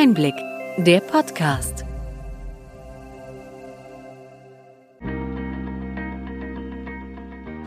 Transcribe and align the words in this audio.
Einblick, 0.00 0.36
der 0.76 1.00
Podcast. 1.00 1.84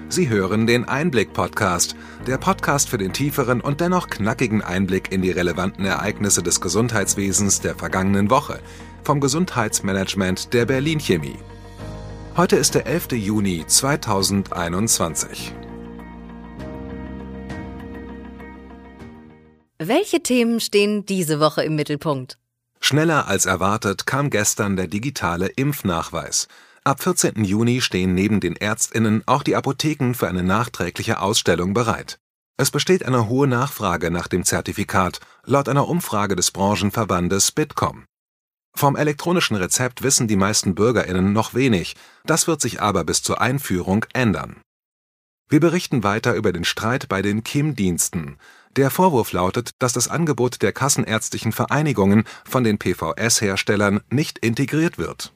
Sie 0.07 0.29
hören 0.29 0.65
den 0.65 0.85
Einblick-Podcast, 0.85 1.97
der 2.27 2.37
Podcast 2.37 2.87
für 2.87 2.97
den 2.97 3.11
tieferen 3.11 3.59
und 3.59 3.81
dennoch 3.81 4.09
knackigen 4.09 4.61
Einblick 4.61 5.11
in 5.11 5.21
die 5.21 5.31
relevanten 5.31 5.83
Ereignisse 5.83 6.41
des 6.41 6.61
Gesundheitswesens 6.61 7.59
der 7.59 7.75
vergangenen 7.75 8.29
Woche 8.29 8.61
vom 9.03 9.19
Gesundheitsmanagement 9.19 10.53
der 10.53 10.65
Berlin 10.65 11.01
Chemie. 11.01 11.39
Heute 12.37 12.55
ist 12.55 12.75
der 12.75 12.85
11. 12.85 13.11
Juni 13.11 13.65
2021. 13.67 15.53
Welche 19.83 20.21
Themen 20.21 20.59
stehen 20.59 21.07
diese 21.07 21.39
Woche 21.39 21.63
im 21.63 21.75
Mittelpunkt? 21.75 22.37
Schneller 22.79 23.27
als 23.27 23.47
erwartet 23.47 24.05
kam 24.05 24.29
gestern 24.29 24.75
der 24.75 24.85
digitale 24.85 25.47
Impfnachweis. 25.47 26.47
Ab 26.83 27.01
14. 27.01 27.43
Juni 27.43 27.81
stehen 27.81 28.13
neben 28.13 28.41
den 28.41 28.55
Ärztinnen 28.55 29.23
auch 29.25 29.41
die 29.41 29.55
Apotheken 29.55 30.13
für 30.13 30.27
eine 30.27 30.43
nachträgliche 30.43 31.19
Ausstellung 31.19 31.73
bereit. 31.73 32.19
Es 32.57 32.69
besteht 32.69 33.03
eine 33.03 33.27
hohe 33.27 33.47
Nachfrage 33.47 34.11
nach 34.11 34.27
dem 34.27 34.43
Zertifikat, 34.43 35.19
laut 35.45 35.67
einer 35.67 35.87
Umfrage 35.87 36.35
des 36.35 36.51
Branchenverbandes 36.51 37.51
Bitkom. 37.51 38.05
Vom 38.75 38.95
elektronischen 38.95 39.55
Rezept 39.55 40.03
wissen 40.03 40.27
die 40.27 40.35
meisten 40.35 40.75
Bürgerinnen 40.75 41.33
noch 41.33 41.55
wenig, 41.55 41.95
das 42.23 42.45
wird 42.45 42.61
sich 42.61 42.83
aber 42.83 43.03
bis 43.03 43.23
zur 43.23 43.41
Einführung 43.41 44.05
ändern. 44.13 44.61
Wir 45.51 45.59
berichten 45.59 46.03
weiter 46.03 46.35
über 46.35 46.53
den 46.53 46.63
Streit 46.63 47.09
bei 47.09 47.21
den 47.21 47.43
KIM-Diensten. 47.43 48.37
Der 48.77 48.89
Vorwurf 48.89 49.33
lautet, 49.33 49.71
dass 49.79 49.91
das 49.91 50.07
Angebot 50.07 50.61
der 50.61 50.71
kassenärztlichen 50.71 51.51
Vereinigungen 51.51 52.23
von 52.45 52.63
den 52.63 52.77
PVS-Herstellern 52.77 53.99
nicht 54.09 54.37
integriert 54.39 54.97
wird. 54.97 55.33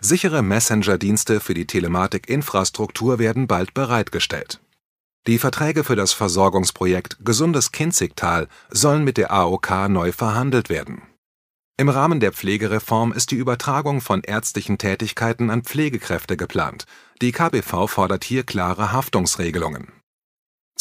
Sichere 0.00 0.42
Messenger-Dienste 0.42 1.40
für 1.40 1.54
die 1.54 1.66
Telematik-Infrastruktur 1.66 3.18
werden 3.18 3.46
bald 3.46 3.74
bereitgestellt. 3.74 4.60
Die 5.26 5.38
Verträge 5.38 5.84
für 5.84 5.96
das 5.96 6.12
Versorgungsprojekt 6.12 7.18
Gesundes 7.24 7.70
Kinzigtal 7.70 8.48
sollen 8.70 9.04
mit 9.04 9.16
der 9.16 9.32
AOK 9.32 9.88
neu 9.88 10.10
verhandelt 10.10 10.68
werden. 10.68 11.02
Im 11.76 11.88
Rahmen 11.88 12.20
der 12.20 12.32
Pflegereform 12.32 13.12
ist 13.12 13.30
die 13.30 13.36
Übertragung 13.36 14.00
von 14.00 14.22
ärztlichen 14.22 14.78
Tätigkeiten 14.78 15.50
an 15.50 15.62
Pflegekräfte 15.62 16.36
geplant. 16.36 16.86
Die 17.20 17.32
KBV 17.32 17.86
fordert 17.86 18.24
hier 18.24 18.44
klare 18.44 18.92
Haftungsregelungen. 18.92 20.01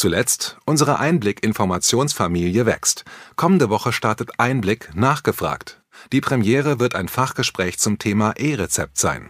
Zuletzt, 0.02 0.58
unsere 0.66 0.98
Einblick-Informationsfamilie 0.98 2.66
wächst. 2.66 3.06
Kommende 3.36 3.70
Woche 3.70 3.94
startet 3.94 4.32
Einblick 4.40 4.90
nachgefragt. 4.96 5.84
Die 6.12 6.22
Premiere 6.22 6.80
wird 6.80 6.96
ein 6.96 7.08
Fachgespräch 7.08 7.78
zum 7.78 8.00
Thema 8.00 8.34
E-Rezept 8.36 8.98
sein. 8.98 9.30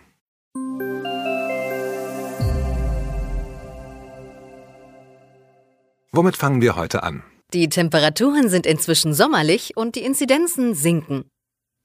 Womit 6.13 6.37
fangen 6.37 6.61
wir 6.61 6.77
heute 6.77 7.03
an? 7.03 7.21
Die 7.53 7.67
Temperaturen 7.67 8.47
sind 8.47 8.65
inzwischen 8.65 9.13
sommerlich 9.13 9.75
und 9.75 9.95
die 9.97 10.05
Inzidenzen 10.05 10.73
sinken. 10.73 11.25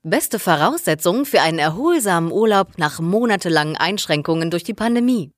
Beste 0.05 0.39
Voraussetzung 0.39 1.25
für 1.25 1.41
einen 1.41 1.59
erholsamen 1.59 2.31
Urlaub 2.31 2.79
nach 2.79 3.01
monatelangen 3.01 3.77
Einschränkungen 3.77 4.53
durch 4.53 4.63
die 4.63 4.75
Pandemie. 4.75 5.33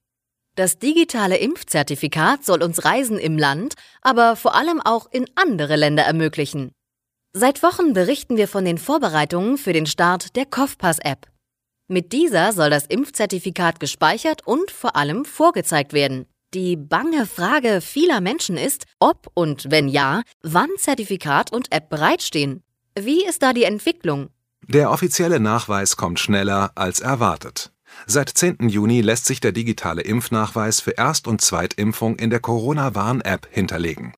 Das 0.59 0.81
digitale 0.81 1.37
Impfzertifikat 1.37 2.45
soll 2.45 2.65
uns 2.65 2.85
Reisen 2.85 3.17
im 3.17 3.39
Land, 3.39 3.75
aber 4.03 4.35
vor 4.35 4.57
allem 4.57 4.81
auch 4.81 5.07
in 5.13 5.25
andere 5.37 5.77
Länder 5.77 6.03
ermöglichen. 6.03 6.73
Seit 7.33 7.63
Wochen 7.63 7.93
berichten 7.93 8.37
wir 8.37 8.49
von 8.49 8.65
den 8.65 8.77
Vorbereitungen 8.77 9.57
für 9.57 9.73
den 9.73 9.87
Start 9.87 10.35
der 10.35 10.47
Kopfpass-App. 10.47 11.29
Mit 11.87 12.13
dieser 12.13 12.53
soll 12.53 12.71
das 12.71 12.87
Impfzertifikat 12.87 13.79
gespeichert 13.79 14.49
und 14.49 14.73
vor 14.73 14.97
allem 14.97 15.25
vorgezeigt 15.25 15.93
werden. 15.93 16.27
Die 16.55 16.75
bange 16.75 17.27
Frage 17.27 17.81
vieler 17.81 18.21
Menschen 18.21 18.57
ist, 18.57 18.87
ob 18.99 19.31
und 19.35 19.71
wenn 19.71 19.87
ja, 19.87 20.23
wann 20.43 20.71
Zertifikat 20.77 21.53
und 21.53 21.71
App 21.71 21.89
bereitstehen. 21.89 22.65
Wie 22.99 23.25
ist 23.25 23.45
da 23.45 23.53
die 23.53 23.63
Entwicklung? 23.63 24.31
Der 24.67 24.91
offizielle 24.91 25.39
Nachweis 25.39 25.97
kommt 25.97 26.19
schneller 26.19 26.73
als 26.75 26.99
erwartet. 26.99 27.71
Seit 28.07 28.31
10. 28.31 28.69
Juni 28.69 29.01
lässt 29.01 29.27
sich 29.27 29.41
der 29.41 29.53
digitale 29.53 30.03
Impfnachweis 30.03 30.81
für 30.81 30.93
Erst- 30.93 31.27
und 31.27 31.41
Zweitimpfung 31.41 32.17
in 32.17 32.31
der 32.31 32.41
Corona-Warn-App 32.41 33.49
hinterlegen. 33.51 34.15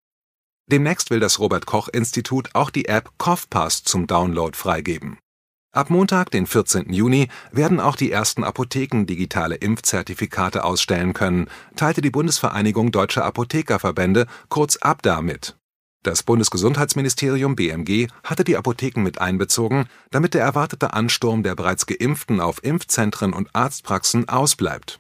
Demnächst 0.67 1.11
will 1.11 1.19
das 1.19 1.39
Robert-Koch-Institut 1.39 2.51
auch 2.55 2.71
die 2.71 2.87
App 2.87 3.11
CoughPass 3.19 3.83
zum 3.83 4.07
Download 4.07 4.57
freigeben. 4.57 5.19
Ab 5.73 5.89
Montag, 5.89 6.33
den 6.33 6.47
14. 6.47 6.93
Juni, 6.93 7.29
werden 7.53 7.79
auch 7.79 7.95
die 7.95 8.11
ersten 8.11 8.43
Apotheken 8.43 9.05
digitale 9.05 9.55
Impfzertifikate 9.55 10.65
ausstellen 10.65 11.13
können, 11.13 11.49
teilte 11.77 12.01
die 12.01 12.11
Bundesvereinigung 12.11 12.91
Deutscher 12.91 13.25
Apothekerverbände 13.25 14.27
kurz 14.49 14.79
ABDA 14.81 15.23
mit. 15.23 15.60
Das 16.03 16.23
Bundesgesundheitsministerium 16.23 17.57
BMG 17.57 18.09
hatte 18.25 18.43
die 18.43 18.57
Apotheken 18.57 19.03
mit 19.03 19.21
einbezogen, 19.21 19.85
damit 20.11 20.33
der 20.33 20.43
erwartete 20.43 20.95
Ansturm 20.95 21.43
der 21.43 21.55
bereits 21.55 21.85
Geimpften 21.85 22.41
auf 22.41 22.65
Impfzentren 22.65 23.35
und 23.35 23.55
Arztpraxen 23.55 24.27
ausbleibt. 24.27 24.99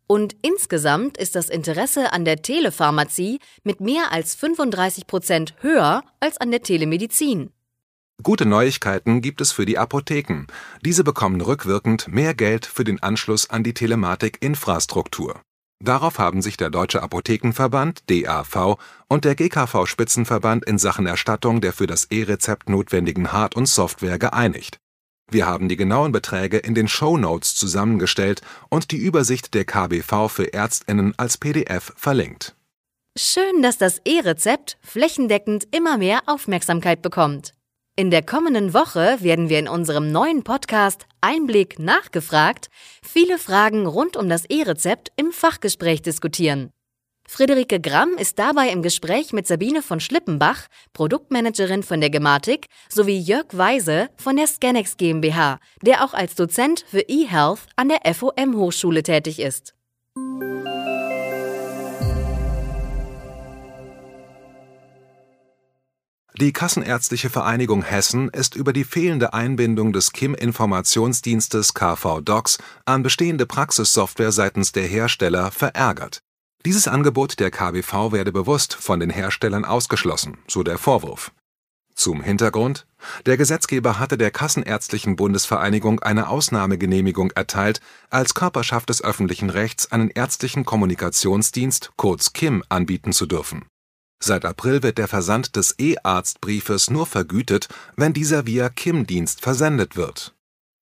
Und 0.06 0.34
insgesamt 0.42 1.18
ist 1.18 1.36
das 1.36 1.50
Interesse 1.50 2.12
an 2.12 2.24
der 2.24 2.40
Telepharmazie 2.40 3.38
mit 3.64 3.80
mehr 3.80 4.12
als 4.12 4.34
35 4.34 5.06
Prozent 5.06 5.54
höher 5.60 6.02
als 6.20 6.38
an 6.38 6.50
der 6.50 6.62
Telemedizin. 6.62 7.50
Gute 8.22 8.46
Neuigkeiten 8.46 9.20
gibt 9.20 9.40
es 9.40 9.52
für 9.52 9.66
die 9.66 9.78
Apotheken. 9.78 10.46
Diese 10.82 11.04
bekommen 11.04 11.40
rückwirkend 11.40 12.08
mehr 12.08 12.34
Geld 12.34 12.66
für 12.66 12.84
den 12.84 13.02
Anschluss 13.02 13.50
an 13.50 13.62
die 13.62 13.74
Telematik-Infrastruktur. 13.74 15.40
Darauf 15.82 16.18
haben 16.18 16.42
sich 16.42 16.58
der 16.58 16.68
Deutsche 16.68 17.02
Apothekenverband 17.02 18.10
(DAV) 18.10 18.76
und 19.08 19.24
der 19.24 19.34
GKV-Spitzenverband 19.34 20.64
in 20.66 20.78
Sachen 20.78 21.06
Erstattung 21.06 21.62
der 21.62 21.72
für 21.72 21.86
das 21.86 22.04
E-Rezept 22.10 22.68
notwendigen 22.68 23.32
Hard 23.32 23.56
und 23.56 23.66
Software 23.66 24.18
geeinigt. 24.18 24.78
Wir 25.30 25.46
haben 25.46 25.68
die 25.68 25.76
genauen 25.76 26.12
Beträge 26.12 26.58
in 26.58 26.74
den 26.74 26.88
Shownotes 26.88 27.54
zusammengestellt 27.54 28.42
und 28.68 28.90
die 28.90 28.98
Übersicht 28.98 29.54
der 29.54 29.64
KBV 29.64 30.28
für 30.28 30.52
Ärztinnen 30.52 31.14
als 31.16 31.38
PDF 31.38 31.92
verlinkt. 31.96 32.56
Schön, 33.16 33.62
dass 33.62 33.78
das 33.78 34.00
E-Rezept 34.04 34.76
flächendeckend 34.82 35.66
immer 35.74 35.98
mehr 35.98 36.20
Aufmerksamkeit 36.26 37.00
bekommt. 37.00 37.54
In 37.96 38.10
der 38.10 38.22
kommenden 38.22 38.72
Woche 38.72 39.18
werden 39.20 39.48
wir 39.48 39.58
in 39.58 39.68
unserem 39.68 40.10
neuen 40.10 40.42
Podcast 40.42 41.06
Einblick 41.20 41.78
nachgefragt 41.78 42.68
viele 43.02 43.38
Fragen 43.38 43.86
rund 43.86 44.16
um 44.16 44.28
das 44.28 44.44
E-Rezept 44.46 45.12
im 45.16 45.32
Fachgespräch 45.32 46.00
diskutieren. 46.00 46.70
Friederike 47.28 47.78
Gramm 47.78 48.16
ist 48.18 48.38
dabei 48.38 48.70
im 48.70 48.82
Gespräch 48.82 49.32
mit 49.32 49.46
Sabine 49.46 49.82
von 49.82 50.00
Schlippenbach, 50.00 50.66
Produktmanagerin 50.92 51.82
von 51.82 52.00
der 52.00 52.10
Gematik, 52.10 52.66
sowie 52.88 53.18
Jörg 53.18 53.46
Weise 53.52 54.08
von 54.16 54.36
der 54.36 54.46
Scanex 54.46 54.96
GmbH, 54.96 55.58
der 55.82 56.04
auch 56.04 56.12
als 56.12 56.34
Dozent 56.34 56.84
für 56.88 57.02
eHealth 57.08 57.66
an 57.76 57.88
der 57.88 58.14
FOM 58.14 58.56
Hochschule 58.56 59.02
tätig 59.04 59.38
ist. 59.38 59.74
Die 66.40 66.54
Kassenärztliche 66.54 67.28
Vereinigung 67.28 67.82
Hessen 67.82 68.30
ist 68.30 68.54
über 68.54 68.72
die 68.72 68.84
fehlende 68.84 69.34
Einbindung 69.34 69.92
des 69.92 70.10
KIM-Informationsdienstes 70.12 71.74
KV-Docs 71.74 72.56
an 72.86 73.02
bestehende 73.02 73.44
Praxissoftware 73.44 74.32
seitens 74.32 74.72
der 74.72 74.86
Hersteller 74.86 75.50
verärgert. 75.50 76.22
Dieses 76.64 76.88
Angebot 76.88 77.40
der 77.40 77.50
KBV 77.50 78.12
werde 78.12 78.32
bewusst 78.32 78.72
von 78.72 79.00
den 79.00 79.10
Herstellern 79.10 79.66
ausgeschlossen, 79.66 80.38
so 80.48 80.62
der 80.62 80.78
Vorwurf. 80.78 81.30
Zum 81.94 82.22
Hintergrund: 82.22 82.86
Der 83.26 83.36
Gesetzgeber 83.36 83.98
hatte 83.98 84.16
der 84.16 84.30
Kassenärztlichen 84.30 85.16
Bundesvereinigung 85.16 86.00
eine 86.00 86.30
Ausnahmegenehmigung 86.30 87.32
erteilt, 87.32 87.82
als 88.08 88.32
Körperschaft 88.32 88.88
des 88.88 89.04
öffentlichen 89.04 89.50
Rechts 89.50 89.92
einen 89.92 90.08
ärztlichen 90.08 90.64
Kommunikationsdienst 90.64 91.92
kurz 91.96 92.32
KIM 92.32 92.64
anbieten 92.70 93.12
zu 93.12 93.26
dürfen 93.26 93.66
Seit 94.22 94.44
April 94.44 94.82
wird 94.82 94.98
der 94.98 95.08
Versand 95.08 95.56
des 95.56 95.74
E-Arztbriefes 95.78 96.90
nur 96.90 97.06
vergütet, 97.06 97.68
wenn 97.96 98.12
dieser 98.12 98.46
via 98.46 98.68
KIM-Dienst 98.68 99.40
versendet 99.40 99.96
wird. 99.96 100.34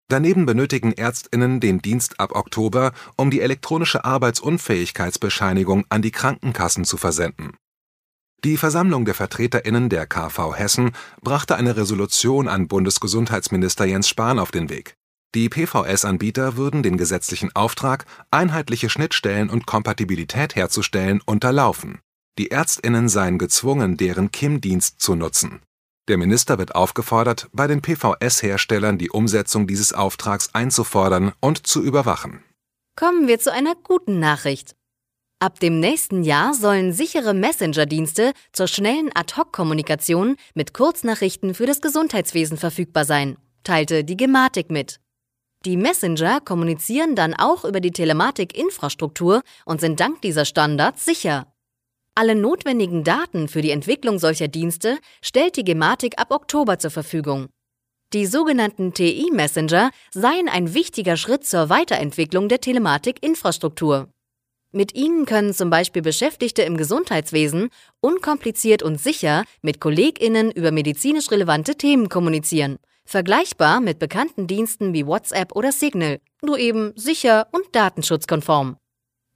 Daneben 0.08 0.44
benötigen 0.44 0.92
Ärztinnen 0.92 1.60
den 1.60 1.80
Dienst 1.80 2.18
ab 2.18 2.32
Oktober, 2.34 2.92
um 3.16 3.30
die 3.30 3.40
elektronische 3.40 4.04
Arbeitsunfähigkeitsbescheinigung 4.04 5.84
an 5.88 6.02
die 6.02 6.10
Krankenkassen 6.10 6.84
zu 6.84 6.96
versenden. 6.96 7.56
Die 8.44 8.56
Versammlung 8.56 9.04
der 9.04 9.14
Vertreterinnen 9.14 9.88
der 9.88 10.06
KV 10.06 10.54
Hessen 10.56 10.92
brachte 11.22 11.56
eine 11.56 11.76
Resolution 11.76 12.48
an 12.48 12.66
Bundesgesundheitsminister 12.66 13.84
Jens 13.84 14.08
Spahn 14.08 14.38
auf 14.38 14.50
den 14.50 14.68
Weg. 14.68 14.94
Die 15.34 15.48
PVS-Anbieter 15.48 16.56
würden 16.56 16.82
den 16.82 16.96
gesetzlichen 16.96 17.54
Auftrag, 17.54 18.06
einheitliche 18.30 18.88
Schnittstellen 18.88 19.50
und 19.50 19.66
Kompatibilität 19.66 20.56
herzustellen, 20.56 21.20
unterlaufen 21.26 22.00
die 22.38 22.50
Ärztinnen 22.50 23.08
seien 23.08 23.38
gezwungen, 23.38 23.96
deren 23.96 24.30
KIM-Dienst 24.30 25.00
zu 25.00 25.14
nutzen. 25.14 25.60
Der 26.08 26.16
Minister 26.16 26.58
wird 26.58 26.74
aufgefordert, 26.74 27.48
bei 27.52 27.66
den 27.66 27.82
PVS-Herstellern 27.82 28.96
die 28.96 29.10
Umsetzung 29.10 29.66
dieses 29.66 29.92
Auftrags 29.92 30.54
einzufordern 30.54 31.32
und 31.40 31.66
zu 31.66 31.82
überwachen. 31.82 32.42
Kommen 32.96 33.28
wir 33.28 33.38
zu 33.38 33.52
einer 33.52 33.74
guten 33.74 34.18
Nachricht. 34.18 34.74
Ab 35.40 35.60
dem 35.60 35.78
nächsten 35.78 36.24
Jahr 36.24 36.54
sollen 36.54 36.92
sichere 36.92 37.34
Messenger-Dienste 37.34 38.32
zur 38.52 38.66
schnellen 38.66 39.10
Ad-Hoc-Kommunikation 39.14 40.36
mit 40.54 40.74
Kurznachrichten 40.74 41.54
für 41.54 41.66
das 41.66 41.80
Gesundheitswesen 41.80 42.56
verfügbar 42.56 43.04
sein, 43.04 43.36
teilte 43.62 44.02
die 44.02 44.16
Gematik 44.16 44.70
mit. 44.70 44.98
Die 45.64 45.76
Messenger 45.76 46.40
kommunizieren 46.40 47.14
dann 47.14 47.34
auch 47.34 47.64
über 47.64 47.80
die 47.80 47.92
Telematik-Infrastruktur 47.92 49.42
und 49.64 49.80
sind 49.80 50.00
dank 50.00 50.22
dieser 50.22 50.44
Standards 50.44 51.04
sicher. 51.04 51.46
Alle 52.18 52.34
notwendigen 52.34 53.04
Daten 53.04 53.46
für 53.46 53.62
die 53.62 53.70
Entwicklung 53.70 54.18
solcher 54.18 54.48
Dienste 54.48 54.98
stellt 55.22 55.56
die 55.56 55.62
Gematik 55.62 56.18
ab 56.18 56.32
Oktober 56.32 56.80
zur 56.80 56.90
Verfügung. 56.90 57.46
Die 58.12 58.26
sogenannten 58.26 58.92
TI-Messenger 58.92 59.92
seien 60.10 60.48
ein 60.48 60.74
wichtiger 60.74 61.16
Schritt 61.16 61.46
zur 61.46 61.68
Weiterentwicklung 61.68 62.48
der 62.48 62.60
Telematik-Infrastruktur. 62.60 64.08
Mit 64.72 64.96
ihnen 64.96 65.26
können 65.26 65.54
zum 65.54 65.70
Beispiel 65.70 66.02
Beschäftigte 66.02 66.62
im 66.62 66.76
Gesundheitswesen 66.76 67.68
unkompliziert 68.00 68.82
und 68.82 69.00
sicher 69.00 69.44
mit 69.62 69.80
KollegInnen 69.80 70.50
über 70.50 70.72
medizinisch 70.72 71.30
relevante 71.30 71.76
Themen 71.76 72.08
kommunizieren. 72.08 72.78
Vergleichbar 73.04 73.78
mit 73.80 74.00
bekannten 74.00 74.48
Diensten 74.48 74.92
wie 74.92 75.06
WhatsApp 75.06 75.54
oder 75.54 75.70
Signal, 75.70 76.18
nur 76.42 76.58
eben 76.58 76.94
sicher 76.96 77.46
und 77.52 77.62
datenschutzkonform. 77.70 78.76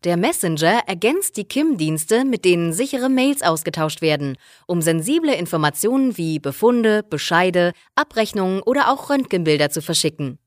Der 0.05 0.17
Messenger 0.17 0.83
ergänzt 0.89 1.37
die 1.37 1.45
KIM-Dienste, 1.45 2.25
mit 2.25 2.45
denen 2.45 2.73
sichere 2.73 3.09
Mails 3.09 3.41
ausgetauscht 3.43 4.03
werden, 4.03 4.37
um 4.67 4.83
sensible 4.83 5.33
Informationen 5.33 6.17
wie 6.17 6.41
Befunde, 6.41 7.05
Bescheide, 7.09 7.73
Abrechnungen 7.95 8.63
oder 8.63 8.91
auch 8.91 9.11
Röntgenbilder 9.11 9.71
zu 9.71 9.81
verschicken. 9.81 10.41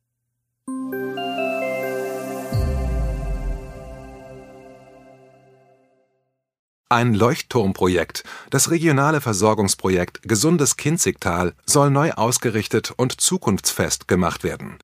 Ein 6.90 7.14
Leuchtturmprojekt, 7.14 8.24
das 8.50 8.72
regionale 8.72 9.22
Versorgungsprojekt 9.22 10.22
Gesundes 10.24 10.76
Kinzigtal, 10.76 11.54
soll 11.66 11.92
neu 11.92 12.12
ausgerichtet 12.12 12.92
und 12.96 13.22
zukunftsfest 13.22 14.10
gemacht 14.10 14.44
werden. 14.44 14.80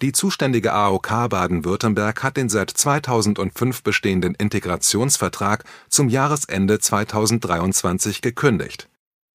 Die 0.00 0.12
zuständige 0.12 0.74
AOK 0.74 1.28
Baden-Württemberg 1.28 2.22
hat 2.22 2.36
den 2.36 2.48
seit 2.48 2.70
2005 2.70 3.82
bestehenden 3.82 4.36
Integrationsvertrag 4.36 5.64
zum 5.88 6.08
Jahresende 6.08 6.78
2023 6.78 8.22
gekündigt. 8.22 8.88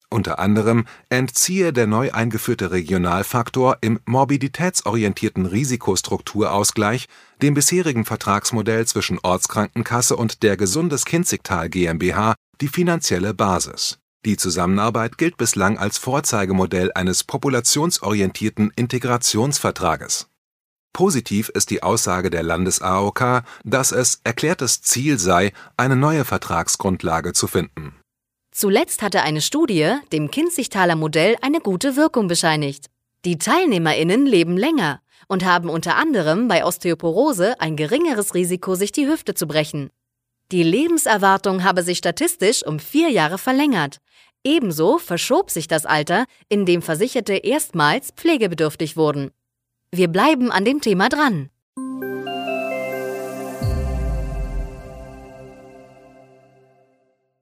Unter 0.09 0.39
anderem 0.39 0.85
entziehe 1.09 1.73
der 1.73 1.87
neu 1.87 2.11
eingeführte 2.13 2.71
Regionalfaktor 2.71 3.77
im 3.81 3.99
morbiditätsorientierten 4.05 5.47
Risikostrukturausgleich 5.47 7.07
dem 7.41 7.55
bisherigen 7.55 8.05
Vertragsmodell 8.05 8.85
zwischen 8.85 9.19
Ortskrankenkasse 9.21 10.15
und 10.15 10.43
der 10.43 10.55
Gesundes 10.55 11.03
Kinzigtal 11.03 11.67
GmbH 11.67 12.35
die 12.61 12.69
finanzielle 12.69 13.33
Basis. 13.33 13.97
Die 14.25 14.37
Zusammenarbeit 14.37 15.17
gilt 15.17 15.35
bislang 15.35 15.77
als 15.77 15.97
Vorzeigemodell 15.97 16.91
eines 16.93 17.25
populationsorientierten 17.25 18.71
Integrationsvertrages 18.77 20.29
Positiv 20.93 21.49
ist 21.49 21.71
die 21.71 21.81
Aussage 21.81 22.29
der 22.29 22.43
Landes-AOK, 22.43 23.43
dass 23.63 23.91
es 23.91 24.21
erklärtes 24.23 24.81
Ziel 24.83 25.17
sei, 25.17 25.51
eine 25.75 25.95
neue 25.95 26.23
Vertragsgrundlage 26.23 27.33
zu 27.33 27.47
finden. 27.47 27.95
Zuletzt 28.51 29.01
hatte 29.01 29.23
eine 29.23 29.41
Studie 29.41 29.95
dem 30.11 30.29
Kinzigtaler 30.29 30.95
Modell 30.95 31.35
eine 31.41 31.59
gute 31.59 31.95
Wirkung 31.95 32.27
bescheinigt. 32.27 32.85
Die 33.25 33.39
TeilnehmerInnen 33.39 34.27
leben 34.27 34.55
länger 34.55 35.01
und 35.27 35.43
haben 35.43 35.69
unter 35.69 35.95
anderem 35.95 36.47
bei 36.47 36.63
Osteoporose 36.63 37.59
ein 37.59 37.75
geringeres 37.75 38.35
Risiko, 38.35 38.75
sich 38.75 38.91
die 38.91 39.07
Hüfte 39.07 39.33
zu 39.33 39.47
brechen. 39.47 39.89
Die 40.51 40.61
Lebenserwartung 40.61 41.63
habe 41.63 41.81
sich 41.81 41.97
statistisch 41.97 42.63
um 42.63 42.77
vier 42.77 43.09
Jahre 43.09 43.39
verlängert. 43.39 43.97
Ebenso 44.43 44.99
verschob 44.99 45.49
sich 45.49 45.67
das 45.67 45.87
Alter, 45.87 46.25
in 46.49 46.67
dem 46.67 46.83
Versicherte 46.83 47.33
erstmals 47.33 48.11
pflegebedürftig 48.11 48.95
wurden. 48.95 49.31
Wir 49.95 50.07
bleiben 50.07 50.51
an 50.51 50.65
dem 50.65 50.81
Thema 50.81 51.07
dran. 51.07 51.51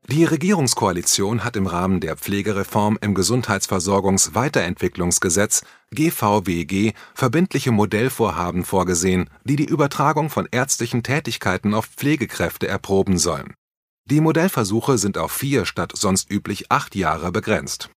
Die 0.09 0.25
Regierungskoalition 0.25 1.45
hat 1.45 1.55
im 1.55 1.65
Rahmen 1.65 2.01
der 2.01 2.17
Pflegereform 2.17 2.97
im 2.99 3.13
Gesundheitsversorgungs-Weiterentwicklungsgesetz 3.13 5.63
GVWG 5.91 6.91
verbindliche 7.13 7.71
Modellvorhaben 7.71 8.65
vorgesehen, 8.65 9.29
die 9.45 9.55
die 9.55 9.63
Übertragung 9.63 10.29
von 10.29 10.45
ärztlichen 10.51 11.03
Tätigkeiten 11.03 11.73
auf 11.73 11.85
Pflegekräfte 11.85 12.67
erproben 12.67 13.17
sollen. 13.17 13.53
Die 14.09 14.19
Modellversuche 14.19 14.97
sind 14.97 15.17
auf 15.17 15.31
vier 15.31 15.65
statt 15.65 15.93
sonst 15.95 16.29
üblich 16.29 16.69
acht 16.69 16.95
Jahre 16.95 17.31
begrenzt. 17.31 17.89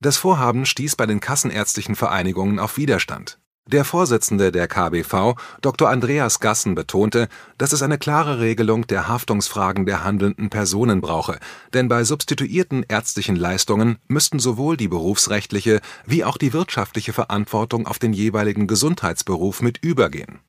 Das 0.00 0.16
Vorhaben 0.16 0.64
stieß 0.64 0.94
bei 0.94 1.06
den 1.06 1.18
kassenärztlichen 1.18 1.96
Vereinigungen 1.96 2.60
auf 2.60 2.76
Widerstand. 2.76 3.39
Der 3.72 3.84
Vorsitzende 3.84 4.50
der 4.50 4.66
KBV, 4.66 5.36
Dr. 5.60 5.88
Andreas 5.88 6.40
Gassen, 6.40 6.74
betonte, 6.74 7.28
dass 7.56 7.72
es 7.72 7.82
eine 7.82 7.98
klare 7.98 8.40
Regelung 8.40 8.88
der 8.88 9.06
Haftungsfragen 9.06 9.86
der 9.86 10.02
handelnden 10.02 10.50
Personen 10.50 11.00
brauche, 11.00 11.38
denn 11.72 11.86
bei 11.86 12.02
substituierten 12.02 12.84
ärztlichen 12.88 13.36
Leistungen 13.36 13.98
müssten 14.08 14.40
sowohl 14.40 14.76
die 14.76 14.88
berufsrechtliche 14.88 15.80
wie 16.04 16.24
auch 16.24 16.36
die 16.36 16.52
wirtschaftliche 16.52 17.12
Verantwortung 17.12 17.86
auf 17.86 18.00
den 18.00 18.12
jeweiligen 18.12 18.66
Gesundheitsberuf 18.66 19.62
mit 19.62 19.78
übergehen. 19.84 20.40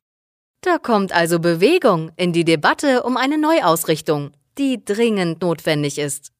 Da 0.62 0.78
kommt 0.78 1.12
also 1.12 1.38
Bewegung 1.38 2.10
in 2.16 2.32
die 2.32 2.44
Debatte 2.44 3.04
um 3.04 3.16
eine 3.16 3.38
Neuausrichtung, 3.38 4.32
die 4.58 4.84
dringend 4.84 5.42
notwendig 5.42 5.98
ist. 5.98 6.32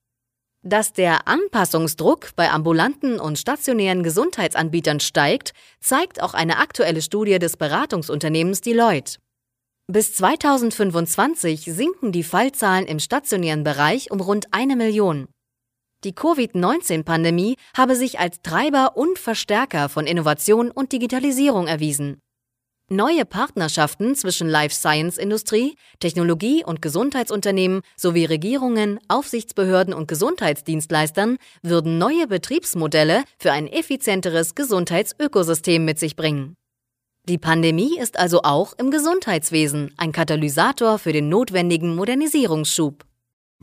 Dass 0.65 0.93
der 0.93 1.27
Anpassungsdruck 1.27 2.37
bei 2.37 2.49
ambulanten 2.51 3.19
und 3.19 3.37
stationären 3.37 4.05
Gesundheitsanbietern 4.05 5.01
steigt, 5.01 5.55
zeigt 5.81 6.23
auch 6.23 6.35
eine 6.35 6.59
aktuelle 6.59 7.03
Studie 7.03 7.41
des 7.41 7.57
Beratungsunternehmens 7.57 8.61
Deloitte. 8.61 9.19
Bis 9.89 10.15
2025 10.15 11.65
sinken 11.65 12.13
die 12.13 12.23
Fallzahlen 12.23 12.87
im 12.87 13.01
stationären 13.01 13.65
Bereich 13.65 14.13
um 14.13 14.21
rund 14.21 14.47
eine 14.53 14.77
Million. 14.77 15.27
Die 16.05 16.15
Covid-19-Pandemie 16.15 17.57
habe 17.77 17.97
sich 17.97 18.21
als 18.21 18.41
Treiber 18.43 18.97
und 18.97 19.19
Verstärker 19.19 19.89
von 19.89 20.07
Innovation 20.07 20.71
und 20.71 20.93
Digitalisierung 20.93 21.67
erwiesen. 21.67 22.21
Neue 22.89 23.25
Partnerschaften 23.25 24.15
zwischen 24.17 24.49
Life 24.49 24.75
Science 24.75 25.17
Industrie, 25.17 25.77
Technologie- 25.99 26.65
und 26.65 26.83
Gesundheitsunternehmen 26.83 27.81
sowie 27.97 28.27
Regierungen, 28.27 28.99
Aufsichtsbehörden 29.09 29.95
und 29.95 30.09
Gesundheitsdienstleistern 30.09 31.39
würden 31.63 31.97
neue 31.97 32.27
Betriebsmodelle 32.27 33.25
für 33.39 33.53
ein 33.53 33.67
effizienteres 33.67 34.55
Gesundheitsökosystem 34.55 35.85
mit 35.85 35.99
sich 35.99 36.17
bringen. 36.17 36.55
Die 37.29 37.39
Pandemie 37.39 37.99
ist 37.99 38.19
also 38.19 38.43
auch 38.43 38.73
im 38.79 38.91
Gesundheitswesen 38.91 39.95
ein 39.97 40.11
Katalysator 40.11 40.99
für 40.99 41.13
den 41.13 41.29
notwendigen 41.29 41.95
Modernisierungsschub. 41.95 43.05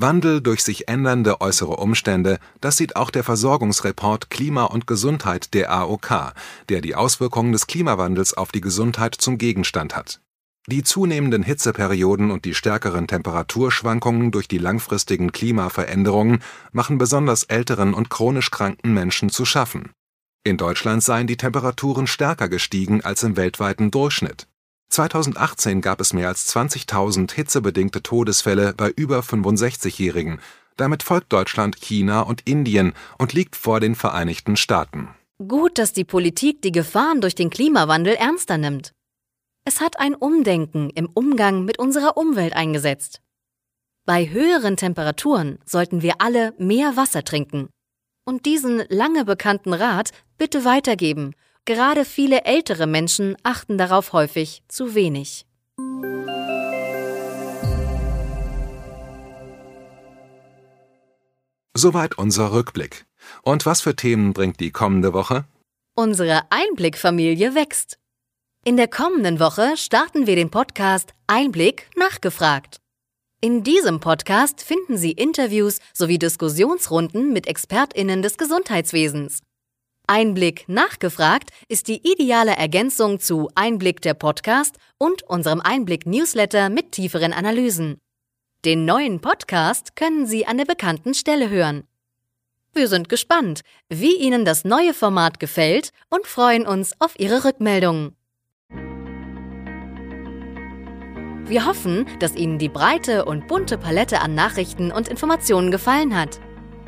Wandel 0.01 0.39
durch 0.39 0.63
sich 0.63 0.87
ändernde 0.87 1.41
äußere 1.41 1.75
Umstände, 1.75 2.39
das 2.61 2.77
sieht 2.77 2.95
auch 2.95 3.09
der 3.09 3.25
Versorgungsreport 3.25 4.29
Klima 4.29 4.63
und 4.63 4.87
Gesundheit 4.87 5.53
der 5.53 5.73
AOK, 5.73 6.33
der 6.69 6.79
die 6.79 6.95
Auswirkungen 6.95 7.51
des 7.51 7.67
Klimawandels 7.67 8.33
auf 8.33 8.53
die 8.53 8.61
Gesundheit 8.61 9.15
zum 9.15 9.37
Gegenstand 9.37 9.97
hat. 9.97 10.21
Die 10.67 10.83
zunehmenden 10.83 11.43
Hitzeperioden 11.43 12.31
und 12.31 12.45
die 12.45 12.53
stärkeren 12.53 13.07
Temperaturschwankungen 13.07 14.31
durch 14.31 14.47
die 14.47 14.57
langfristigen 14.57 15.33
Klimaveränderungen 15.33 16.41
machen 16.71 16.97
besonders 16.97 17.43
älteren 17.43 17.93
und 17.93 18.09
chronisch 18.09 18.51
kranken 18.51 18.93
Menschen 18.93 19.29
zu 19.29 19.43
schaffen. 19.43 19.91
In 20.45 20.55
Deutschland 20.55 21.03
seien 21.03 21.27
die 21.27 21.37
Temperaturen 21.37 22.07
stärker 22.07 22.47
gestiegen 22.47 23.01
als 23.01 23.23
im 23.23 23.35
weltweiten 23.35 23.91
Durchschnitt 23.91 24.47
2018 24.89 25.81
gab 25.81 26.01
es 26.01 26.13
mehr 26.13 26.27
als 26.27 26.53
20.000 26.55 27.31
hitzebedingte 27.31 28.01
Todesfälle 28.01 28.73
bei 28.75 28.89
über 28.89 29.19
65-Jährigen. 29.19 30.39
Damit 30.77 31.03
folgt 31.03 31.31
Deutschland 31.31 31.77
China 31.79 32.21
und 32.21 32.47
Indien 32.47 32.93
und 33.17 33.33
liegt 33.33 33.55
vor 33.55 33.79
den 33.79 33.95
Vereinigten 33.95 34.57
Staaten. 34.57 35.09
Gut, 35.47 35.77
dass 35.77 35.93
die 35.93 36.05
Politik 36.05 36.61
die 36.61 36.71
Gefahren 36.71 37.21
durch 37.21 37.35
den 37.35 37.49
Klimawandel 37.49 38.15
ernster 38.15 38.57
nimmt. 38.57 38.93
Es 39.63 39.79
hat 39.79 39.99
ein 39.99 40.15
Umdenken 40.15 40.89
im 40.89 41.07
Umgang 41.13 41.65
mit 41.65 41.79
unserer 41.79 42.17
Umwelt 42.17 42.53
eingesetzt. 42.53 43.21
Bei 44.05 44.29
höheren 44.29 44.75
Temperaturen 44.75 45.59
sollten 45.65 46.01
wir 46.01 46.15
alle 46.19 46.53
mehr 46.57 46.97
Wasser 46.97 47.23
trinken. 47.23 47.69
Und 48.25 48.45
diesen 48.45 48.83
lange 48.89 49.23
bekannten 49.23 49.73
Rat 49.73 50.11
bitte 50.37 50.65
weitergeben 50.65 51.35
Gerade 51.69 52.03
viele 52.03 52.45
ältere 52.45 52.87
Menschen 52.87 53.37
achten 53.43 53.77
darauf 53.77 54.11
häufig 54.11 54.63
zu 54.69 54.95
wenig. 54.95 55.45
Soweit 61.77 62.17
unser 62.17 62.53
Rückblick. 62.53 63.05
Und 63.43 63.67
was 63.67 63.81
für 63.81 63.95
Themen 63.95 64.33
bringt 64.33 64.59
die 64.59 64.71
kommende 64.71 65.13
Woche? 65.13 65.45
Unsere 65.93 66.41
Einblickfamilie 66.49 67.53
wächst. 67.53 67.99
In 68.65 68.75
der 68.75 68.87
kommenden 68.87 69.39
Woche 69.39 69.77
starten 69.77 70.25
wir 70.25 70.35
den 70.35 70.49
Podcast 70.49 71.13
Einblick 71.27 71.87
nachgefragt. 71.95 72.77
In 73.41 73.63
diesem 73.63 73.99
Podcast 73.99 74.63
finden 74.63 74.97
Sie 74.97 75.11
Interviews 75.11 75.77
sowie 75.93 76.17
Diskussionsrunden 76.17 77.31
mit 77.31 77.45
Expertinnen 77.45 78.23
des 78.23 78.39
Gesundheitswesens. 78.39 79.43
Einblick 80.09 80.67
nachgefragt 80.67 81.51
ist 81.67 81.87
die 81.87 82.01
ideale 82.01 82.55
Ergänzung 82.55 83.19
zu 83.19 83.47
Einblick 83.53 84.01
der 84.01 84.15
Podcast 84.15 84.77
und 84.97 85.21
unserem 85.21 85.61
Einblick 85.61 86.07
Newsletter 86.07 86.69
mit 86.69 86.93
tieferen 86.93 87.31
Analysen. 87.31 87.99
Den 88.65 88.85
neuen 88.85 89.21
Podcast 89.21 89.95
können 89.95 90.25
Sie 90.25 90.47
an 90.47 90.57
der 90.57 90.65
bekannten 90.65 91.13
Stelle 91.13 91.51
hören. 91.51 91.83
Wir 92.73 92.87
sind 92.87 93.07
gespannt, 93.07 93.61
wie 93.87 94.15
Ihnen 94.15 94.45
das 94.45 94.65
neue 94.65 94.95
Format 94.95 95.39
gefällt 95.39 95.91
und 96.09 96.25
freuen 96.25 96.65
uns 96.65 96.99
auf 96.99 97.13
Ihre 97.19 97.45
Rückmeldungen. 97.45 98.15
Wir 101.45 101.67
hoffen, 101.67 102.07
dass 102.19 102.35
Ihnen 102.35 102.57
die 102.57 102.69
breite 102.69 103.25
und 103.25 103.47
bunte 103.47 103.77
Palette 103.77 104.21
an 104.21 104.33
Nachrichten 104.33 104.91
und 104.91 105.07
Informationen 105.07 105.69
gefallen 105.69 106.19
hat. 106.19 106.39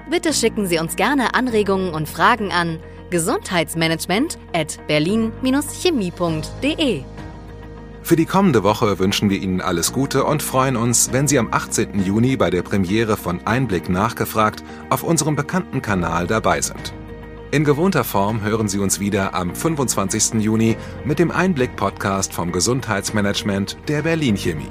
Bitte 0.10 0.34
schicken 0.34 0.66
Sie 0.66 0.80
uns 0.80 0.96
gerne 0.96 1.36
Anregungen 1.36 1.94
und 1.94 2.10
Fragen 2.10 2.52
an 2.52 2.80
Gesundheitsmanagement 3.12 4.40
at 4.54 4.80
berlin-chemie.de. 4.88 7.04
Für 8.04 8.16
die 8.16 8.26
kommende 8.26 8.64
Woche 8.64 8.98
wünschen 8.98 9.30
wir 9.30 9.40
Ihnen 9.40 9.62
alles 9.62 9.94
Gute 9.94 10.24
und 10.24 10.42
freuen 10.42 10.76
uns, 10.76 11.14
wenn 11.14 11.28
Sie 11.28 11.38
am 11.38 11.50
18. 11.52 12.04
Juni 12.04 12.36
bei 12.36 12.50
der 12.50 12.64
Premiere 12.64 13.16
von 13.16 13.46
Einblick 13.46 13.90
nachgefragt 13.90 14.64
auf 14.90 15.04
unserem 15.04 15.36
bekannten 15.36 15.84
Kanal 15.84 16.26
dabei 16.26 16.62
sind. 16.62 16.96
In 17.52 17.64
gewohnter 17.64 18.04
Form 18.04 18.42
hören 18.42 18.70
Sie 18.70 18.80
uns 18.80 19.00
wieder 19.00 19.36
am 19.36 19.54
25. 19.54 20.42
Juni 20.42 20.78
mit 21.04 21.20
dem 21.20 21.30
Einblick-Podcast 21.32 22.34
vom 22.34 22.52
Gesundheitsmanagement 22.52 23.78
der 23.88 24.02
Berlin 24.02 24.36
Chemie. 24.38 24.66